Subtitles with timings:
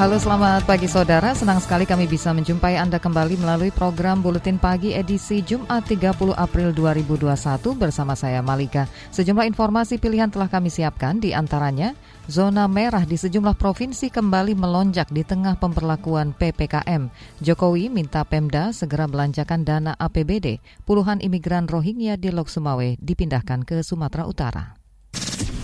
[0.00, 4.96] Halo selamat pagi saudara, senang sekali kami bisa menjumpai Anda kembali melalui program Buletin Pagi
[4.96, 7.28] edisi Jumat 30 April 2021
[7.76, 8.88] bersama saya Malika.
[9.12, 11.92] Sejumlah informasi pilihan telah kami siapkan di antaranya
[12.32, 17.12] Zona merah di sejumlah provinsi kembali melonjak di tengah pemberlakuan PPKM.
[17.44, 20.64] Jokowi minta Pemda segera belanjakan dana APBD.
[20.88, 24.80] Puluhan imigran Rohingya di Lok Sumawe dipindahkan ke Sumatera Utara.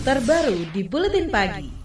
[0.05, 1.76] Terbaru di Buletin Pagi.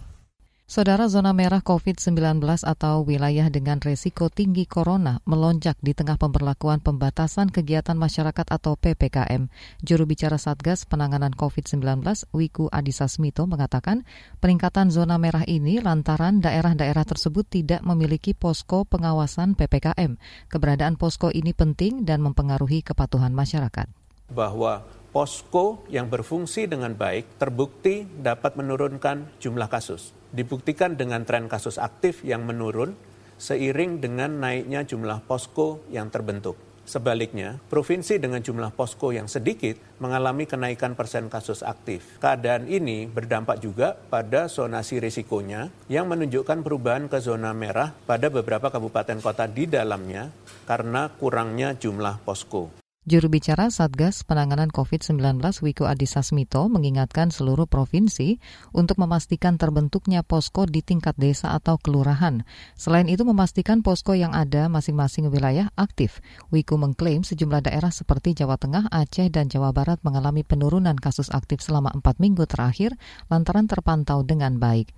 [0.63, 7.51] Saudara zona merah COVID-19 atau wilayah dengan resiko tinggi corona melonjak di tengah pemberlakuan pembatasan
[7.51, 9.51] kegiatan masyarakat atau PPKM.
[9.83, 14.07] Juru bicara Satgas Penanganan COVID-19 Wiku Adhisa Smito mengatakan
[14.39, 20.15] peningkatan zona merah ini lantaran daerah-daerah tersebut tidak memiliki posko pengawasan PPKM.
[20.47, 23.91] Keberadaan posko ini penting dan mempengaruhi kepatuhan masyarakat.
[24.31, 31.77] Bahwa posko yang berfungsi dengan baik terbukti dapat menurunkan jumlah kasus dibuktikan dengan tren kasus
[31.77, 32.97] aktif yang menurun
[33.37, 36.57] seiring dengan naiknya jumlah posko yang terbentuk.
[36.83, 42.19] Sebaliknya, provinsi dengan jumlah posko yang sedikit mengalami kenaikan persen kasus aktif.
[42.19, 48.67] Keadaan ini berdampak juga pada zonasi risikonya yang menunjukkan perubahan ke zona merah pada beberapa
[48.67, 50.35] kabupaten kota di dalamnya
[50.67, 52.82] karena kurangnya jumlah posko.
[53.03, 58.39] Juru bicara Satgas Penanganan COVID-19 Wiko Adhisa Smito mengingatkan seluruh provinsi
[58.71, 62.47] untuk memastikan terbentuknya posko di tingkat desa atau kelurahan.
[62.79, 66.23] Selain itu memastikan posko yang ada masing-masing wilayah aktif.
[66.55, 71.59] Wiko mengklaim sejumlah daerah seperti Jawa Tengah, Aceh, dan Jawa Barat mengalami penurunan kasus aktif
[71.59, 72.95] selama empat minggu terakhir
[73.27, 74.95] lantaran terpantau dengan baik.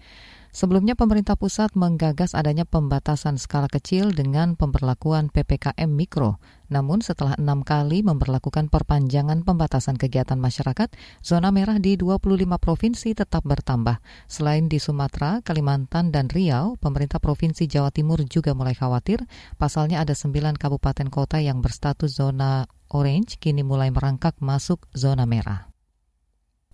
[0.54, 6.38] Sebelumnya pemerintah pusat menggagas adanya pembatasan skala kecil dengan pemberlakuan PPKM Mikro.
[6.70, 10.94] Namun setelah enam kali memperlakukan perpanjangan pembatasan kegiatan masyarakat,
[11.26, 13.98] zona merah di 25 provinsi tetap bertambah.
[14.30, 19.26] Selain di Sumatera, Kalimantan, dan Riau, pemerintah Provinsi Jawa Timur juga mulai khawatir.
[19.58, 22.62] Pasalnya ada sembilan kabupaten kota yang berstatus zona
[22.94, 25.73] orange kini mulai merangkak masuk zona merah.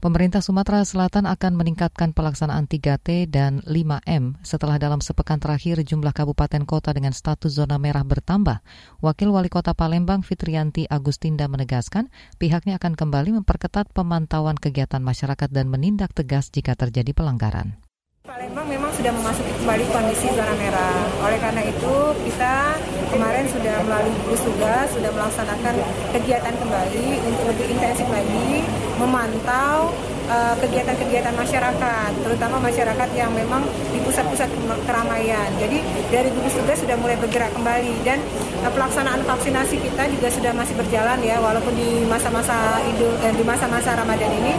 [0.01, 6.65] Pemerintah Sumatera Selatan akan meningkatkan pelaksanaan 3T dan 5M setelah dalam sepekan terakhir jumlah kabupaten
[6.65, 8.65] kota dengan status zona merah bertambah.
[9.05, 12.09] Wakil Wali Kota Palembang Fitrianti Agustinda menegaskan
[12.41, 17.90] pihaknya akan kembali memperketat pemantauan kegiatan masyarakat dan menindak tegas jika terjadi pelanggaran.
[18.31, 21.03] Palembang memang sudah memasuki kembali kondisi zona merah.
[21.25, 21.95] Oleh karena itu,
[22.29, 22.77] kita
[23.09, 25.75] kemarin sudah melalui gugus tugas, sudah melaksanakan
[26.13, 28.61] kegiatan kembali untuk lebih intensif lagi
[29.01, 29.89] memantau
[30.29, 34.53] eh, kegiatan-kegiatan masyarakat, terutama masyarakat yang memang di pusat-pusat
[34.85, 35.49] keramaian.
[35.57, 35.81] Jadi
[36.13, 38.21] dari gugus tugas sudah mulai bergerak kembali dan
[38.61, 43.49] uh, pelaksanaan vaksinasi kita juga sudah masih berjalan ya, walaupun di masa-masa idul eh, di
[43.49, 44.53] masa-masa Ramadan ini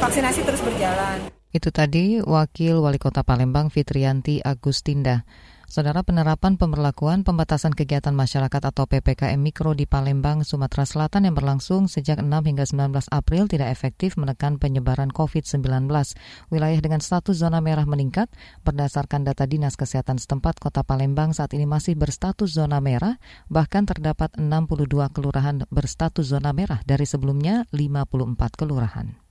[0.00, 1.41] vaksinasi terus berjalan.
[1.52, 5.28] Itu tadi Wakil Wali Kota Palembang Fitrianti Agustinda.
[5.72, 11.88] Saudara penerapan pemberlakuan pembatasan kegiatan masyarakat atau PPKM Mikro di Palembang, Sumatera Selatan yang berlangsung
[11.88, 15.88] sejak 6 hingga 19 April tidak efektif menekan penyebaran COVID-19.
[16.52, 18.28] Wilayah dengan status zona merah meningkat.
[18.68, 23.16] Berdasarkan data Dinas Kesehatan setempat, Kota Palembang saat ini masih berstatus zona merah,
[23.48, 29.21] bahkan terdapat 62 kelurahan berstatus zona merah dari sebelumnya 54 kelurahan.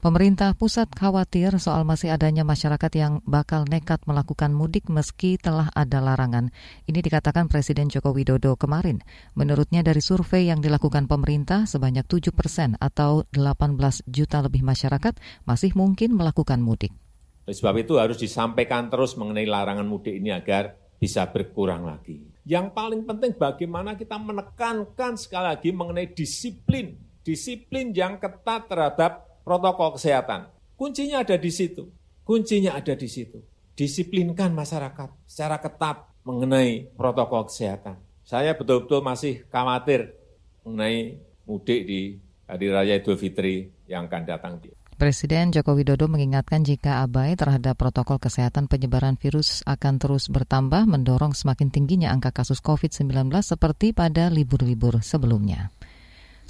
[0.00, 6.00] Pemerintah pusat khawatir soal masih adanya masyarakat yang bakal nekat melakukan mudik meski telah ada
[6.00, 6.56] larangan.
[6.88, 9.04] Ini dikatakan Presiden Joko Widodo kemarin.
[9.36, 13.76] Menurutnya dari survei yang dilakukan pemerintah, sebanyak 7 persen atau 18
[14.08, 16.96] juta lebih masyarakat masih mungkin melakukan mudik.
[17.44, 22.24] Oleh sebab itu harus disampaikan terus mengenai larangan mudik ini agar bisa berkurang lagi.
[22.48, 26.96] Yang paling penting bagaimana kita menekankan sekali lagi mengenai disiplin.
[27.20, 30.50] Disiplin yang ketat terhadap protokol kesehatan.
[30.76, 31.88] Kuncinya ada di situ.
[32.24, 33.40] Kuncinya ada di situ.
[33.76, 37.96] Disiplinkan masyarakat secara ketat mengenai protokol kesehatan.
[38.24, 40.14] Saya betul-betul masih khawatir
[40.62, 41.18] mengenai
[41.48, 44.62] mudik di Hari Raya Idul Fitri yang akan datang.
[45.00, 51.32] Presiden Joko Widodo mengingatkan jika abai terhadap protokol kesehatan penyebaran virus akan terus bertambah mendorong
[51.32, 55.72] semakin tingginya angka kasus COVID-19 seperti pada libur-libur sebelumnya.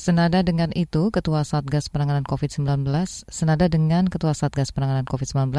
[0.00, 2.88] Senada dengan itu, Ketua Satgas Penanganan COVID-19,
[3.28, 5.52] senada dengan Ketua Satgas Penanganan COVID-19,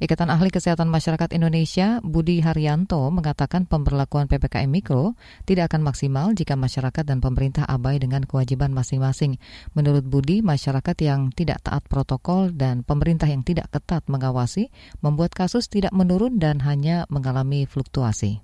[0.00, 5.12] Ikatan Ahli Kesehatan Masyarakat Indonesia, Budi Haryanto, mengatakan pemberlakuan PPKM Mikro
[5.44, 9.36] tidak akan maksimal jika masyarakat dan pemerintah abai dengan kewajiban masing-masing.
[9.76, 14.72] Menurut Budi, masyarakat yang tidak taat protokol dan pemerintah yang tidak ketat mengawasi
[15.04, 18.40] membuat kasus tidak menurun dan hanya mengalami fluktuasi.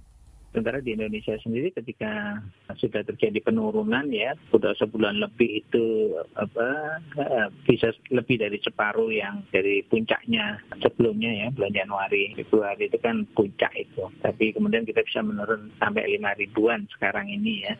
[0.48, 2.40] Sementara di Indonesia sendiri ketika
[2.80, 9.44] sudah terjadi penurunan ya, sudah sebulan lebih itu apa eh, bisa lebih dari separuh yang
[9.52, 14.08] dari puncaknya sebelumnya ya bulan Januari Februari itu kan puncak itu.
[14.24, 17.76] Tapi kemudian kita bisa menurun sampai lima ribuan sekarang ini ya.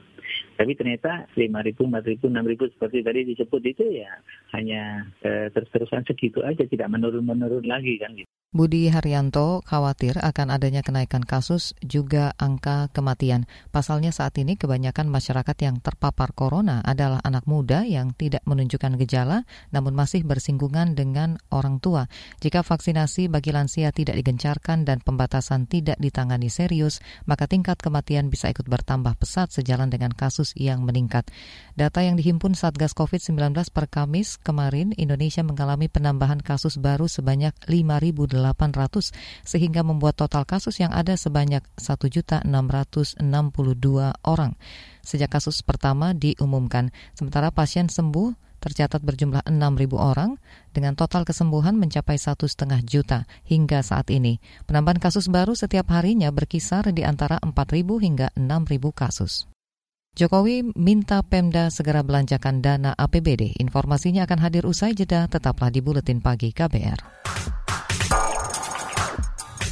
[0.60, 4.12] Tapi ternyata lima ribu, empat ribu, enam ribu seperti tadi disebut itu ya
[4.52, 8.28] hanya eh, terus-terusan segitu aja tidak menurun-menurun lagi kan gitu.
[8.48, 13.44] Budi Haryanto khawatir akan adanya kenaikan kasus juga angka kematian.
[13.68, 19.44] Pasalnya saat ini kebanyakan masyarakat yang terpapar corona adalah anak muda yang tidak menunjukkan gejala
[19.68, 22.08] namun masih bersinggungan dengan orang tua.
[22.40, 28.48] Jika vaksinasi bagi lansia tidak digencarkan dan pembatasan tidak ditangani serius, maka tingkat kematian bisa
[28.48, 31.28] ikut bertambah pesat sejalan dengan kasus yang meningkat.
[31.76, 38.37] Data yang dihimpun Satgas COVID-19 per Kamis kemarin, Indonesia mengalami penambahan kasus baru sebanyak 5.000
[38.38, 39.10] 800
[39.42, 42.46] sehingga membuat total kasus yang ada sebanyak 1.662
[44.24, 44.52] orang.
[45.02, 50.36] Sejak kasus pertama diumumkan, sementara pasien sembuh tercatat berjumlah 6.000 orang
[50.74, 54.42] dengan total kesembuhan mencapai satu setengah juta hingga saat ini.
[54.66, 57.54] Penambahan kasus baru setiap harinya berkisar di antara 4.000
[58.02, 59.46] hingga 6.000 kasus.
[60.18, 63.54] Jokowi minta Pemda segera belanjakan dana APBD.
[63.62, 66.98] Informasinya akan hadir usai jeda, tetaplah di Buletin Pagi KBR.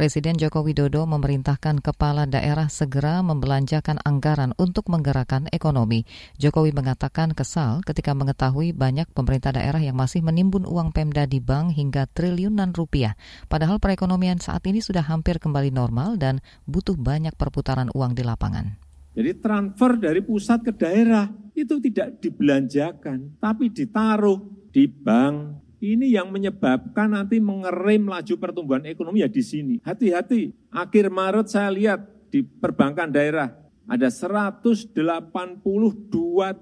[0.00, 6.08] Presiden Joko Widodo memerintahkan kepala daerah segera membelanjakan anggaran untuk menggerakkan ekonomi.
[6.40, 11.76] Jokowi mengatakan kesal ketika mengetahui banyak pemerintah daerah yang masih menimbun uang Pemda di bank
[11.76, 13.12] hingga triliunan rupiah.
[13.52, 18.80] Padahal perekonomian saat ini sudah hampir kembali normal dan butuh banyak perputaran uang di lapangan.
[19.12, 26.28] Jadi transfer dari pusat ke daerah itu tidak dibelanjakan, tapi ditaruh di bank, ini yang
[26.28, 29.74] menyebabkan nanti mengerim laju pertumbuhan ekonomi ya di sini.
[29.80, 33.56] Hati-hati, akhir Maret saya lihat di perbankan daerah
[33.90, 34.94] ada 182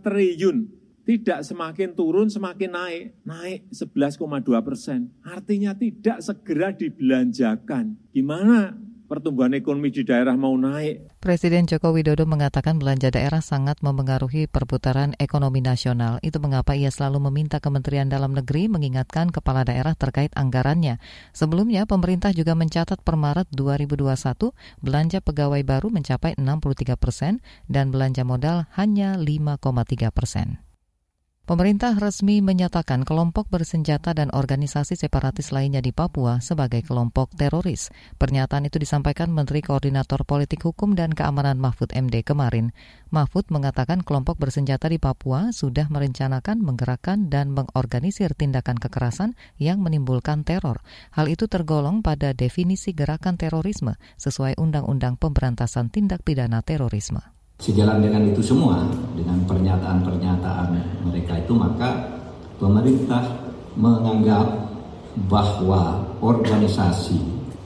[0.01, 0.59] triliun.
[1.09, 3.05] Tidak semakin turun, semakin naik.
[3.25, 5.09] Naik 11,2 persen.
[5.25, 7.97] Artinya tidak segera dibelanjakan.
[8.13, 8.77] Gimana
[9.09, 11.17] pertumbuhan ekonomi di daerah mau naik.
[11.19, 16.21] Presiden Joko Widodo mengatakan belanja daerah sangat mempengaruhi perputaran ekonomi nasional.
[16.21, 21.01] Itu mengapa ia selalu meminta Kementerian Dalam Negeri mengingatkan kepala daerah terkait anggarannya.
[21.33, 24.53] Sebelumnya, pemerintah juga mencatat per Maret 2021
[24.85, 30.68] belanja pegawai baru mencapai 63 persen dan belanja modal hanya 5,3 persen.
[31.49, 37.89] Pemerintah resmi menyatakan kelompok bersenjata dan organisasi separatis lainnya di Papua sebagai kelompok teroris.
[38.21, 42.77] Pernyataan itu disampaikan Menteri Koordinator Politik Hukum dan Keamanan Mahfud MD kemarin.
[43.09, 50.45] Mahfud mengatakan kelompok bersenjata di Papua sudah merencanakan, menggerakkan, dan mengorganisir tindakan kekerasan yang menimbulkan
[50.45, 50.85] teror.
[51.17, 57.38] Hal itu tergolong pada definisi gerakan terorisme sesuai Undang-Undang Pemberantasan Tindak Pidana Terorisme.
[57.59, 58.87] Sejalan dengan itu semua,
[59.19, 61.91] dengan pernyataan-pernyataan mereka itu, maka
[62.55, 64.47] pemerintah menganggap
[65.27, 67.19] bahwa organisasi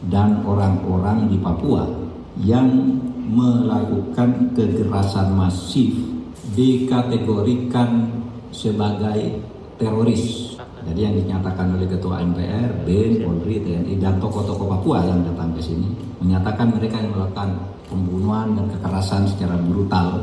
[0.08, 1.84] dan orang-orang di Papua
[2.40, 2.72] yang
[3.28, 5.92] melakukan kekerasan masif
[6.56, 8.08] dikategorikan
[8.48, 9.44] sebagai
[9.76, 10.51] teroris.
[10.82, 15.62] Jadi yang dinyatakan oleh Ketua MPR, BIN, Polri, TNI, dan tokoh-tokoh Papua yang datang ke
[15.62, 17.48] sini menyatakan mereka yang melakukan
[17.86, 20.22] pembunuhan dan kekerasan secara brutal.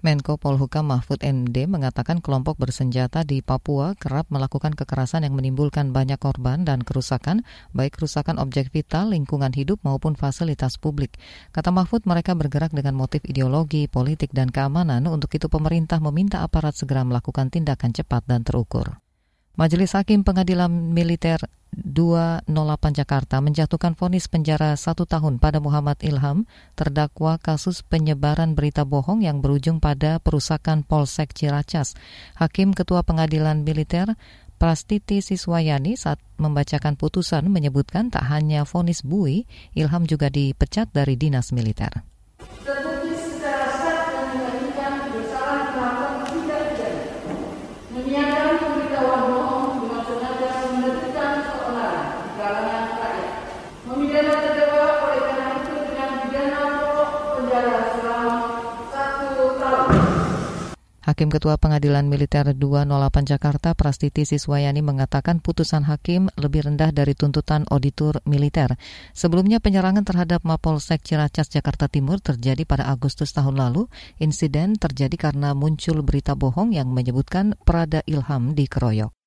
[0.00, 6.16] Menko Polhukam Mahfud MD mengatakan kelompok bersenjata di Papua kerap melakukan kekerasan yang menimbulkan banyak
[6.16, 7.44] korban dan kerusakan,
[7.76, 11.20] baik kerusakan objek vital, lingkungan hidup maupun fasilitas publik.
[11.52, 15.04] Kata Mahfud, mereka bergerak dengan motif ideologi, politik, dan keamanan.
[15.04, 18.96] Untuk itu pemerintah meminta aparat segera melakukan tindakan cepat dan terukur.
[19.58, 21.42] Majelis Hakim Pengadilan Militer
[21.74, 22.46] 208
[22.94, 26.46] Jakarta menjatuhkan vonis penjara satu tahun pada Muhammad Ilham,
[26.78, 31.98] terdakwa kasus penyebaran berita bohong yang berujung pada perusakan Polsek Ciracas.
[32.38, 34.14] Hakim Ketua Pengadilan Militer
[34.60, 41.50] Prastiti Siswayani saat membacakan putusan menyebutkan tak hanya vonis Bui, Ilham juga dipecat dari dinas
[41.50, 42.04] militer.
[61.20, 67.68] Hakim Ketua Pengadilan Militer 208 Jakarta Prastiti Siswayani mengatakan putusan hakim lebih rendah dari tuntutan
[67.68, 68.80] auditor militer.
[69.12, 73.84] Sebelumnya penyerangan terhadap Mapolsek Ciracas Jakarta Timur terjadi pada Agustus tahun lalu.
[74.16, 79.19] Insiden terjadi karena muncul berita bohong yang menyebutkan Prada Ilham dikeroyok.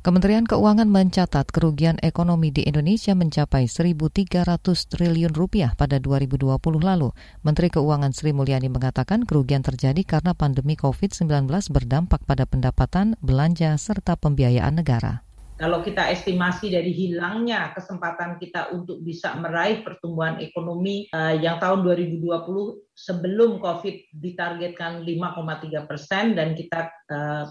[0.00, 7.12] Kementerian Keuangan mencatat kerugian ekonomi di Indonesia mencapai 1.300 triliun rupiah pada 2020 lalu.
[7.44, 14.16] Menteri Keuangan Sri Mulyani mengatakan kerugian terjadi karena pandemi COVID-19 berdampak pada pendapatan, belanja, serta
[14.16, 15.20] pembiayaan negara.
[15.60, 21.84] Kalau kita estimasi dari hilangnya kesempatan kita untuk bisa meraih pertumbuhan ekonomi uh, yang tahun
[21.84, 22.24] 2020
[22.96, 27.46] sebelum COVID ditargetkan 5,3 persen dan kita Eh,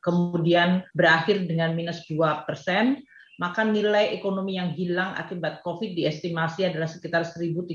[0.00, 3.02] kemudian berakhir dengan minus 2 persen,
[3.36, 7.68] maka nilai ekonomi yang hilang akibat COVID diestimasi adalah sekitar 1.356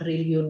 [0.00, 0.46] triliun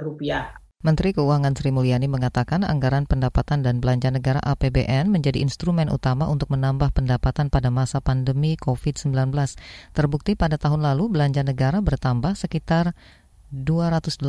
[0.00, 0.56] rupiah.
[0.82, 6.50] Menteri Keuangan Sri Mulyani mengatakan anggaran pendapatan dan belanja negara APBN menjadi instrumen utama untuk
[6.50, 9.14] menambah pendapatan pada masa pandemi COVID-19.
[9.94, 12.98] Terbukti pada tahun lalu belanja negara bertambah sekitar
[13.52, 14.24] 280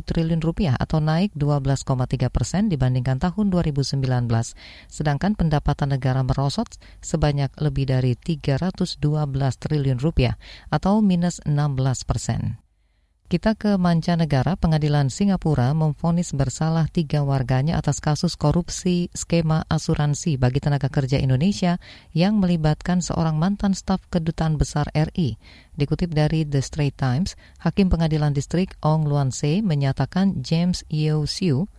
[0.00, 4.00] triliun rupiah atau naik 12,3 persen dibandingkan tahun 2019.
[4.88, 8.96] Sedangkan pendapatan negara merosot sebanyak lebih dari 312
[9.60, 10.40] triliun rupiah
[10.72, 12.61] atau minus 16 persen.
[13.28, 20.60] Kita ke mancanegara, pengadilan Singapura memfonis bersalah tiga warganya atas kasus korupsi skema asuransi bagi
[20.60, 21.80] tenaga kerja Indonesia
[22.12, 25.40] yang melibatkan seorang mantan staf kedutaan besar RI.
[25.72, 27.30] Dikutip dari The Straits Times,
[27.64, 31.70] Hakim Pengadilan Distrik Ong Luan Se menyatakan James Yeo Siu,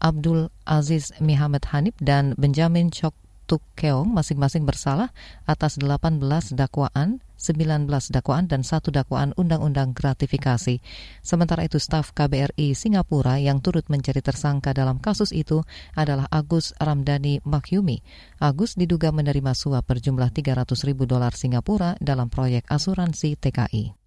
[0.00, 5.10] Abdul Aziz Muhammad Hanif, dan Benjamin Chok Tuk Keong masing-masing bersalah
[5.44, 6.22] atas 18
[6.54, 10.78] dakwaan 19 dakwaan dan satu dakwaan undang-undang gratifikasi.
[11.26, 15.66] Sementara itu staf KBRI Singapura yang turut menjadi tersangka dalam kasus itu
[15.98, 18.06] adalah Agus Ramdhani Makyumi.
[18.38, 23.98] Agus diduga menerima suap berjumlah 300 ribu dolar Singapura dalam proyek asuransi TKI.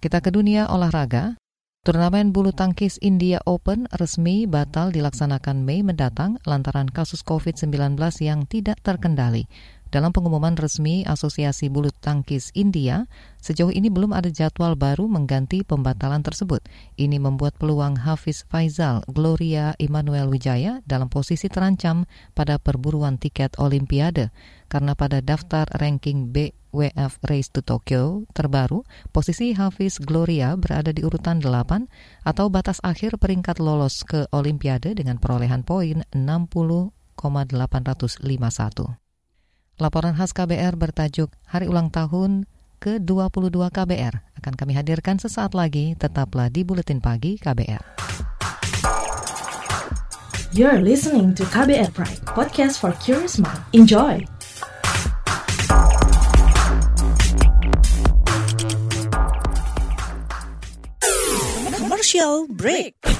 [0.00, 1.36] Kita ke dunia olahraga.
[1.84, 8.80] Turnamen bulu tangkis India Open resmi batal dilaksanakan Mei mendatang lantaran kasus COVID-19 yang tidak
[8.80, 9.44] terkendali.
[9.94, 13.06] Dalam pengumuman resmi Asosiasi Bulu Tangkis India,
[13.38, 16.66] sejauh ini belum ada jadwal baru mengganti pembatalan tersebut.
[16.98, 24.34] Ini membuat peluang Hafiz Faizal, Gloria Immanuel Wijaya dalam posisi terancam pada perburuan tiket Olimpiade.
[24.66, 28.82] Karena pada daftar ranking BWF Race to Tokyo terbaru,
[29.14, 31.86] posisi Hafiz Gloria berada di urutan 8
[32.26, 39.03] atau batas akhir peringkat lolos ke Olimpiade dengan perolehan poin 60,851.
[39.74, 42.46] Laporan khas KBR bertajuk Hari Ulang Tahun
[42.78, 45.98] ke-22 KBR akan kami hadirkan sesaat lagi.
[45.98, 47.82] Tetaplah di Buletin Pagi KBR.
[50.54, 53.58] You're listening to KBR Pride, podcast for curious mind.
[53.74, 54.22] Enjoy!
[61.74, 63.13] Commercial break.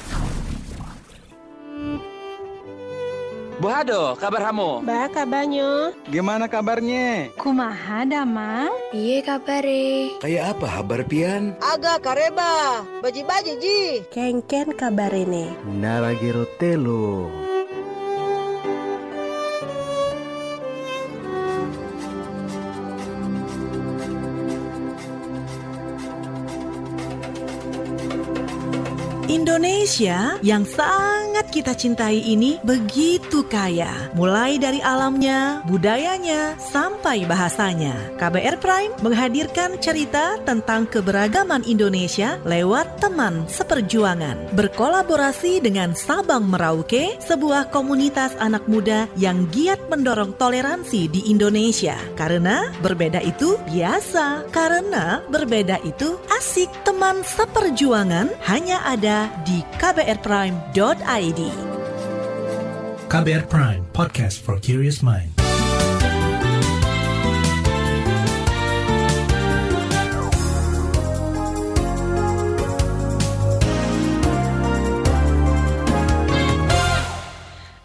[3.65, 4.85] Bu Hado, kabar kamu?
[4.85, 5.89] Ba, kabarnya.
[6.13, 7.33] Gimana kabarnya?
[7.33, 8.69] Kumaha, Damang?
[8.93, 10.21] Iya kabare.
[10.21, 11.57] Kayak apa kabar Pian?
[11.65, 13.81] Aga kareba, baji-baji ji.
[14.13, 15.49] Kengken kabarene.
[15.81, 17.44] Naragi rotelo.
[29.35, 38.15] Indonesia yang sangat kita cintai ini begitu kaya, mulai dari alamnya, budayanya, sampai bahasanya.
[38.15, 44.55] KBR Prime menghadirkan cerita tentang keberagaman Indonesia lewat teman seperjuangan.
[44.55, 51.99] Berkolaborasi dengan Sabang Merauke, sebuah komunitas anak muda yang giat mendorong toleransi di Indonesia.
[52.15, 56.71] Karena berbeda itu biasa, karena berbeda itu asik.
[56.87, 61.41] Teman seperjuangan hanya ada di kbrprime.id.
[63.05, 65.34] KBR Prime, podcast for curious mind.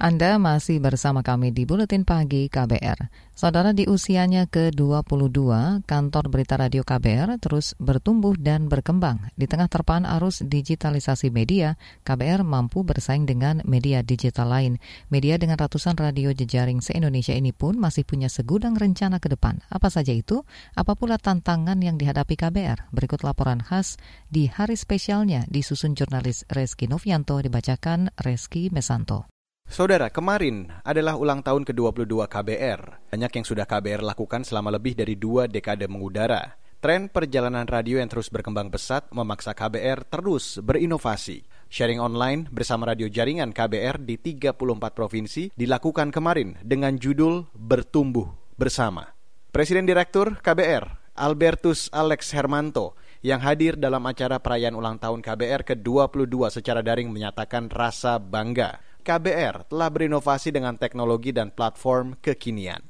[0.01, 3.13] Anda masih bersama kami di Buletin Pagi KBR.
[3.37, 5.37] Saudara di usianya ke-22,
[5.85, 9.29] kantor berita radio KBR terus bertumbuh dan berkembang.
[9.37, 11.77] Di tengah terpaan arus digitalisasi media,
[12.09, 14.81] KBR mampu bersaing dengan media digital lain.
[15.13, 19.61] Media dengan ratusan radio jejaring se-Indonesia ini pun masih punya segudang rencana ke depan.
[19.69, 20.49] Apa saja itu?
[20.73, 22.89] Apa pula tantangan yang dihadapi KBR?
[22.97, 24.01] Berikut laporan khas
[24.33, 29.40] di hari spesialnya disusun jurnalis Reski Novianto dibacakan Reski Mesanto.
[29.71, 33.07] Saudara, kemarin adalah ulang tahun ke-22 KBR.
[33.15, 36.59] Banyak yang sudah KBR lakukan selama lebih dari dua dekade mengudara.
[36.83, 41.47] Tren perjalanan radio yang terus berkembang pesat memaksa KBR terus berinovasi.
[41.71, 44.59] Sharing online bersama radio jaringan KBR di 34
[44.91, 48.27] provinsi dilakukan kemarin dengan judul Bertumbuh
[48.59, 49.07] Bersama.
[49.55, 56.59] Presiden Direktur KBR, Albertus Alex Hermanto, yang hadir dalam acara perayaan ulang tahun KBR ke-22
[56.59, 62.85] secara daring menyatakan rasa bangga KBR telah berinovasi dengan teknologi dan platform kekinian.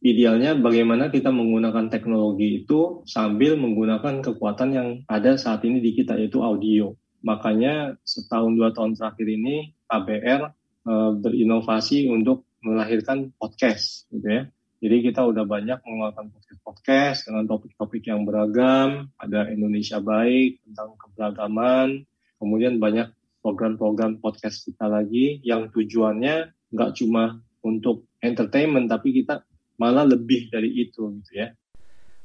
[0.00, 6.20] Idealnya bagaimana kita menggunakan teknologi itu sambil menggunakan kekuatan yang ada saat ini di kita
[6.20, 6.92] yaitu audio.
[7.24, 10.40] Makanya setahun dua tahun terakhir ini KBR
[10.84, 14.42] e, berinovasi untuk melahirkan podcast gitu ya.
[14.84, 22.04] Jadi kita udah banyak mengeluarkan podcast-podcast dengan topik-topik yang beragam, ada Indonesia baik tentang keberagaman,
[22.36, 23.08] kemudian banyak
[23.46, 29.46] program-program podcast kita lagi yang tujuannya nggak cuma untuk entertainment tapi kita
[29.78, 31.54] malah lebih dari itu gitu ya.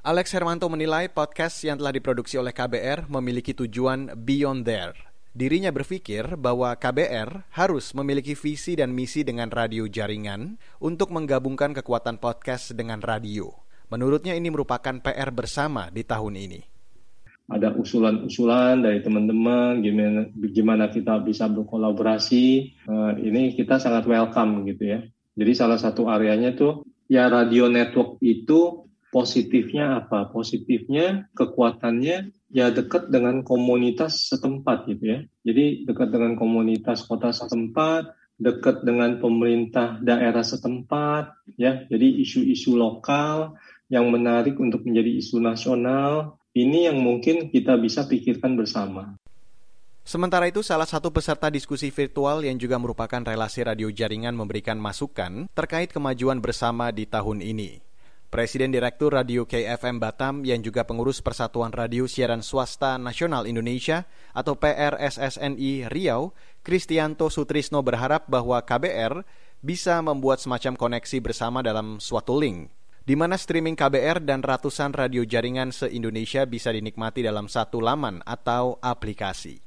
[0.01, 4.97] Alex Hermanto menilai podcast yang telah diproduksi oleh KBR memiliki tujuan beyond there.
[5.29, 12.17] Dirinya berpikir bahwa KBR harus memiliki visi dan misi dengan radio jaringan untuk menggabungkan kekuatan
[12.17, 13.53] podcast dengan radio.
[13.93, 16.80] Menurutnya ini merupakan PR bersama di tahun ini
[17.51, 22.73] ada usulan-usulan dari teman-teman gimana gimana kita bisa berkolaborasi.
[22.87, 24.99] Uh, ini kita sangat welcome gitu ya.
[25.35, 30.31] Jadi salah satu areanya tuh ya radio network itu positifnya apa?
[30.31, 35.19] Positifnya kekuatannya ya dekat dengan komunitas setempat gitu ya.
[35.43, 41.85] Jadi dekat dengan komunitas kota setempat dekat dengan pemerintah daerah setempat ya.
[41.85, 43.53] Jadi isu-isu lokal
[43.91, 49.15] yang menarik untuk menjadi isu nasional ini yang mungkin kita bisa pikirkan bersama.
[50.01, 55.47] Sementara itu, salah satu peserta diskusi virtual yang juga merupakan relasi radio jaringan memberikan masukan
[55.53, 57.79] terkait kemajuan bersama di tahun ini.
[58.31, 64.55] Presiden Direktur Radio KFM Batam yang juga pengurus Persatuan Radio Siaran Swasta Nasional Indonesia atau
[64.55, 66.31] PRSSNI Riau,
[66.63, 69.27] Kristianto Sutrisno berharap bahwa KBR
[69.59, 72.71] bisa membuat semacam koneksi bersama dalam suatu link
[73.01, 78.77] di mana streaming KBR dan ratusan radio jaringan se-Indonesia bisa dinikmati dalam satu laman atau
[78.77, 79.57] aplikasi.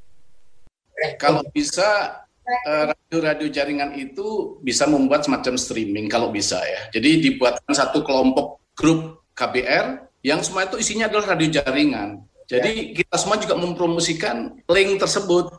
[1.19, 6.95] Kalau bisa eh, radio-radio jaringan itu bisa membuat semacam streaming kalau bisa ya.
[6.95, 12.23] Jadi dibuatkan satu kelompok grup KBR yang semua itu isinya adalah radio jaringan.
[12.47, 15.51] Jadi kita semua juga mempromosikan link tersebut.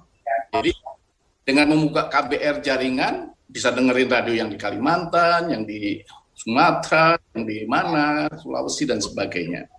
[0.56, 0.72] Jadi
[1.44, 6.02] dengan membuka KBR jaringan bisa dengerin radio yang di Kalimantan, yang di
[6.36, 9.71] Sumatera, yang di mana, Sulawesi, dan sebagainya.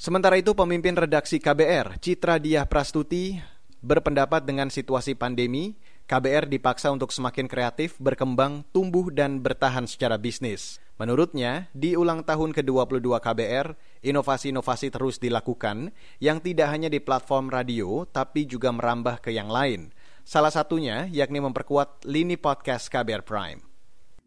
[0.00, 3.36] Sementara itu, pemimpin redaksi KBR, Citra Diah Prastuti,
[3.84, 5.76] berpendapat dengan situasi pandemi,
[6.08, 10.80] KBR dipaksa untuk semakin kreatif, berkembang, tumbuh, dan bertahan secara bisnis.
[10.96, 15.92] Menurutnya, di ulang tahun ke-22 KBR, inovasi-inovasi terus dilakukan
[16.24, 19.92] yang tidak hanya di platform radio, tapi juga merambah ke yang lain.
[20.24, 23.75] Salah satunya yakni memperkuat lini podcast KBR Prime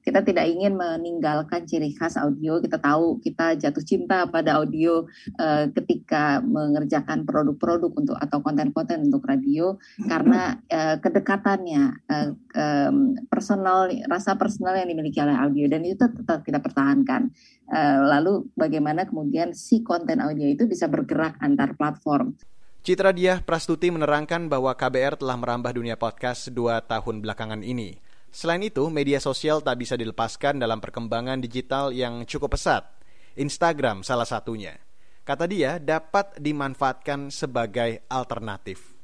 [0.10, 2.58] kita tidak ingin meninggalkan ciri khas audio.
[2.58, 5.06] Kita tahu kita jatuh cinta pada audio
[5.38, 9.78] uh, ketika mengerjakan produk-produk untuk atau konten-konten untuk radio
[10.10, 16.42] karena uh, kedekatannya, uh, um, personal, rasa personal yang dimiliki oleh audio dan itu tetap
[16.42, 17.30] kita pertahankan.
[17.70, 22.34] Uh, lalu bagaimana kemudian si konten audio itu bisa bergerak antar platform.
[22.82, 28.09] Citra Diah Prastuti menerangkan bahwa KBR telah merambah dunia podcast dua tahun belakangan ini.
[28.30, 32.86] Selain itu, media sosial tak bisa dilepaskan dalam perkembangan digital yang cukup pesat.
[33.34, 34.78] Instagram salah satunya.
[35.26, 38.98] Kata dia, dapat dimanfaatkan sebagai alternatif.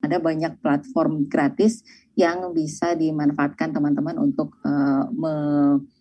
[0.00, 1.84] Ada banyak platform gratis
[2.16, 5.34] yang bisa dimanfaatkan teman-teman untuk uh, me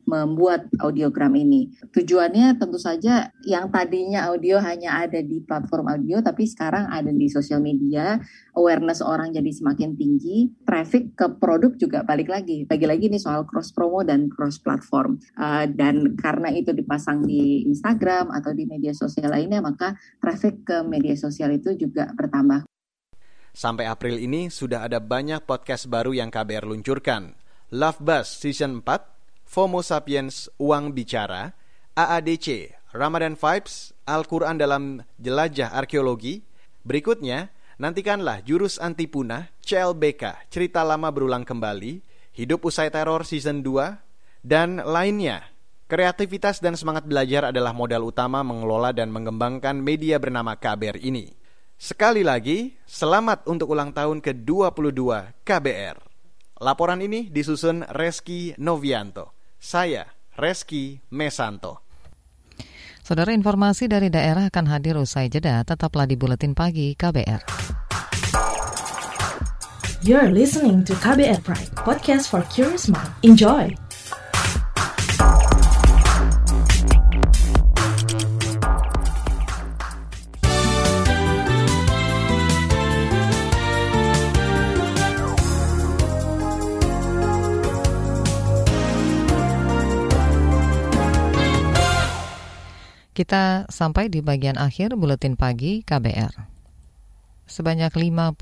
[0.09, 1.69] membuat audiogram ini.
[1.93, 7.29] Tujuannya tentu saja yang tadinya audio hanya ada di platform audio, tapi sekarang ada di
[7.29, 8.17] sosial media,
[8.57, 12.65] awareness orang jadi semakin tinggi, traffic ke produk juga balik lagi.
[12.65, 15.21] Lagi-lagi ini soal cross promo dan cross platform.
[15.37, 20.81] Uh, dan karena itu dipasang di Instagram atau di media sosial lainnya, maka traffic ke
[20.81, 22.65] media sosial itu juga bertambah.
[23.53, 27.35] Sampai April ini sudah ada banyak podcast baru yang KBR luncurkan.
[27.69, 29.18] Love Bus Season 4,
[29.49, 31.57] FOMO Sapiens Uang Bicara,
[31.97, 36.45] AADC Ramadan Vibes, Al-Quran dalam Jelajah Arkeologi.
[36.85, 37.49] Berikutnya,
[37.81, 41.97] nantikanlah Jurus Anti Punah, CLBK, Cerita Lama Berulang Kembali,
[42.37, 43.97] Hidup Usai Teror Season 2,
[44.45, 45.49] dan lainnya.
[45.89, 51.33] Kreativitas dan semangat belajar adalah modal utama mengelola dan mengembangkan media bernama KBR ini.
[51.73, 55.01] Sekali lagi, selamat untuk ulang tahun ke-22
[55.41, 55.97] KBR.
[56.61, 59.38] Laporan ini disusun Reski Novianto.
[59.59, 60.07] Saya,
[60.39, 61.83] Reski Mesanto.
[63.03, 67.43] Saudara informasi dari daerah akan hadir usai jeda, tetaplah di Buletin Pagi KBR.
[69.99, 73.11] You're listening to KBR Pride, podcast for curious mind.
[73.19, 73.88] Enjoy!
[93.19, 96.39] Kita sampai di bagian akhir buletin pagi KBR.
[97.51, 98.39] Sebanyak 55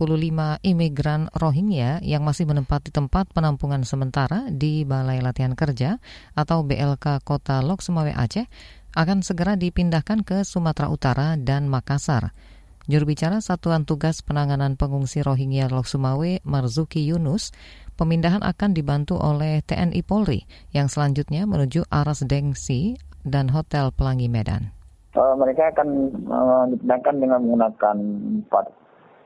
[0.62, 5.98] imigran Rohingya yang masih menempati tempat penampungan sementara di Balai Latihan Kerja
[6.38, 8.46] atau BLK Kota Lok Sumawe Aceh
[8.94, 12.38] akan segera dipindahkan ke Sumatera Utara dan Makassar.
[12.86, 17.50] Juru bicara Satuan Tugas Penanganan Pengungsi Rohingya Lok Sumawe, Marzuki Yunus,
[17.98, 22.94] pemindahan akan dibantu oleh TNI Polri yang selanjutnya menuju Aras Dengsi
[23.28, 24.72] dan Hotel Pelangi Medan.
[25.18, 27.98] Uh, mereka akan uh, dipindahkan dengan menggunakan
[28.46, 28.66] empat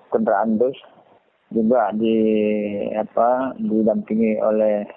[0.09, 0.77] kendaraan bus
[1.51, 2.17] juga di
[2.95, 4.87] apa didampingi oleh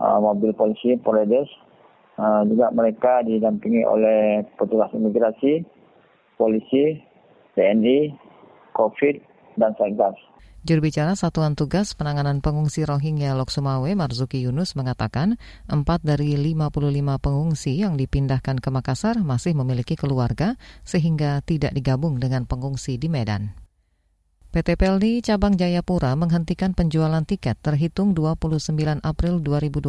[0.00, 1.48] uh, mobil polisi Polres
[2.16, 5.68] uh, juga mereka didampingi oleh petugas imigrasi
[6.40, 6.96] polisi
[7.52, 8.16] TNI
[8.72, 9.14] COVID
[9.60, 10.16] dan Satgas.
[10.62, 15.34] Juru bicara Satuan Tugas Penanganan Pengungsi Rohingya Lok Sumawe Marzuki Yunus mengatakan
[15.66, 20.54] empat dari 55 pengungsi yang dipindahkan ke Makassar masih memiliki keluarga
[20.86, 23.58] sehingga tidak digabung dengan pengungsi di Medan.
[24.54, 29.88] PT Pelni Cabang Jayapura menghentikan penjualan tiket terhitung 29 April 2021.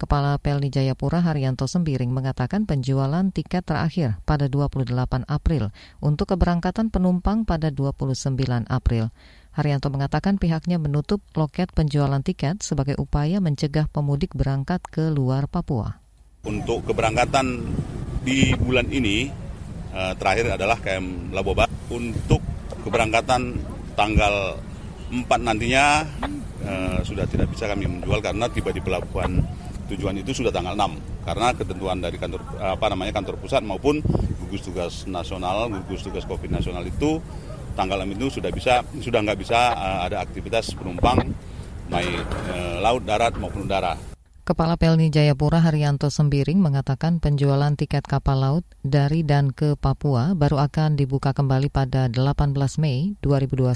[0.00, 4.88] Kepala Pelni Jayapura Haryanto Sembiring mengatakan penjualan tiket terakhir pada 28
[5.28, 5.68] April
[6.00, 8.38] untuk keberangkatan penumpang pada 29
[8.72, 9.12] April.
[9.52, 16.00] Haryanto mengatakan pihaknya menutup loket penjualan tiket sebagai upaya mencegah pemudik berangkat ke luar Papua.
[16.48, 17.60] Untuk keberangkatan
[18.24, 19.28] di bulan ini
[19.92, 21.68] eh, terakhir adalah KM Laboba.
[21.92, 22.40] Untuk
[22.80, 23.60] keberangkatan
[23.92, 24.56] tanggal
[25.12, 26.00] 4 nantinya
[26.64, 29.36] eh, sudah tidak bisa kami menjual karena tiba di pelabuhan
[29.92, 34.00] tujuan itu sudah tanggal 6 karena ketentuan dari kantor apa namanya kantor pusat maupun
[34.40, 37.20] gugus tugas nasional gugus tugas covid nasional itu
[37.72, 41.32] tanggal 6 itu sudah bisa sudah nggak bisa uh, ada aktivitas penumpang
[41.92, 43.96] baik uh, laut, darat maupun udara.
[44.42, 50.58] Kepala Pelni Jayapura Haryanto Sembiring mengatakan penjualan tiket kapal laut dari dan ke Papua baru
[50.66, 52.50] akan dibuka kembali pada 18
[52.82, 53.70] Mei 2021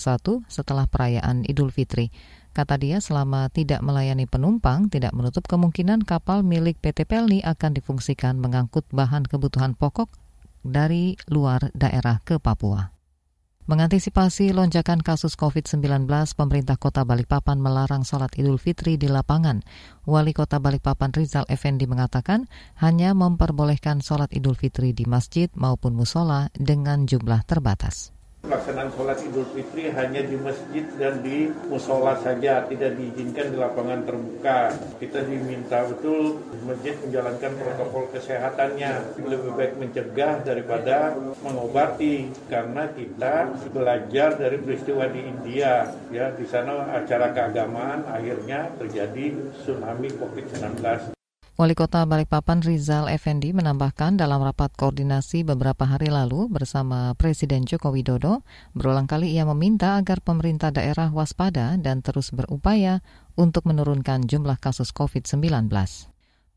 [0.50, 2.11] setelah perayaan Idul Fitri.
[2.50, 8.40] Kata dia, selama tidak melayani penumpang, tidak menutup kemungkinan kapal milik PT Pelni akan difungsikan
[8.42, 10.11] mengangkut bahan kebutuhan pokok
[10.66, 12.95] dari luar daerah ke Papua.
[13.66, 16.07] Mengantisipasi lonjakan kasus COVID-19,
[16.38, 19.66] pemerintah kota Balikpapan melarang sholat idul fitri di lapangan.
[20.07, 22.46] Wali kota Balikpapan Rizal Effendi mengatakan
[22.79, 28.15] hanya memperbolehkan sholat idul fitri di masjid maupun musola dengan jumlah terbatas.
[28.46, 34.06] Pelaksanaan sholat Idul Fitri hanya di masjid dan di musola saja, tidak diizinkan di lapangan
[34.06, 34.70] terbuka.
[35.02, 39.18] Kita diminta betul masjid menjalankan protokol kesehatannya.
[39.18, 45.90] Lebih baik mencegah daripada mengobati, karena kita belajar dari peristiwa di India.
[46.14, 51.15] Ya, di sana acara keagamaan akhirnya terjadi tsunami COVID-19.
[51.56, 57.96] Wali Kota Balikpapan Rizal Effendi menambahkan dalam rapat koordinasi beberapa hari lalu bersama Presiden Joko
[57.96, 58.44] Widodo,
[58.76, 63.00] berulang kali ia meminta agar pemerintah daerah waspada dan terus berupaya
[63.40, 65.72] untuk menurunkan jumlah kasus COVID-19.